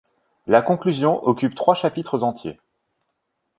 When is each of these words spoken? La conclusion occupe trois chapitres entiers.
La 0.47 0.63
conclusion 0.63 1.23
occupe 1.27 1.53
trois 1.53 1.75
chapitres 1.75 2.23
entiers. 2.23 2.59